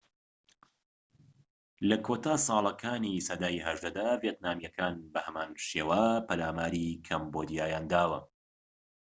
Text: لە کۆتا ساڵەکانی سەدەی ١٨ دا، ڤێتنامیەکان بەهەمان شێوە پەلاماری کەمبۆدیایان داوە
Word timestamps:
لە 1.89 1.97
کۆتا 2.05 2.33
ساڵەکانی 2.47 3.23
سەدەی 3.27 3.57
١٨ 3.69 3.83
دا، 3.97 4.09
ڤێتنامیەکان 4.21 4.95
بەهەمان 5.13 5.51
شێوە 5.67 6.03
پەلاماری 6.27 6.99
کەمبۆدیایان 7.07 7.85
داوە 7.93 8.19